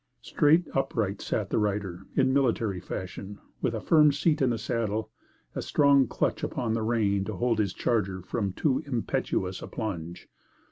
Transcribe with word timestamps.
Straight 0.23 0.65
upright 0.73 1.21
sat 1.21 1.51
the 1.51 1.59
rider, 1.59 2.07
in 2.15 2.33
military 2.33 2.79
fashion, 2.79 3.37
with 3.61 3.75
a 3.75 3.81
firm 3.81 4.11
seat 4.11 4.41
in 4.41 4.49
the 4.49 4.57
saddle, 4.57 5.11
a 5.53 5.61
strong 5.61 6.07
clutch 6.07 6.41
upon 6.43 6.73
the 6.73 6.81
rein 6.81 7.23
to 7.25 7.35
hold 7.35 7.59
his 7.59 7.71
charger 7.71 8.23
from 8.23 8.51
too 8.51 8.81
impetuous 8.87 9.61
a 9.61 9.67
plunge. 9.67 10.27